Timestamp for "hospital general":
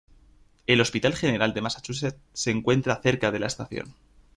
0.81-1.53